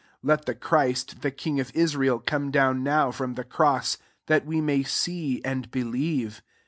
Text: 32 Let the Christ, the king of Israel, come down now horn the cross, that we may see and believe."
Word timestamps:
32 0.25 0.27
Let 0.27 0.45
the 0.45 0.55
Christ, 0.55 1.21
the 1.21 1.29
king 1.29 1.59
of 1.59 1.69
Israel, 1.75 2.17
come 2.17 2.49
down 2.49 2.81
now 2.81 3.11
horn 3.11 3.35
the 3.35 3.43
cross, 3.43 3.99
that 4.25 4.47
we 4.47 4.59
may 4.59 4.81
see 4.81 5.43
and 5.45 5.69
believe." 5.69 6.41